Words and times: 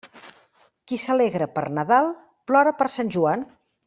Qui 0.91 0.97
s'alegra 1.01 1.47
per 1.57 1.63
Nadal, 1.79 2.09
plora 2.53 2.73
per 2.81 2.89
Sant 2.95 3.13
Joan. 3.19 3.45